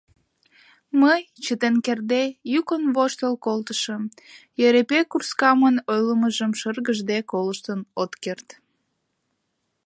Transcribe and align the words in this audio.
Мый, 1.01 1.21
чытен 1.43 1.75
кертде, 1.85 2.23
йӱкын 2.51 2.83
воштыл 2.95 3.33
колтышым, 3.45 4.03
Йӧрепей 4.59 5.03
курскамын 5.11 5.75
ойлымыжым 5.91 6.51
шыргыжде 6.59 7.17
колыштын 7.31 7.79
от 8.01 8.11
керт. 8.23 8.47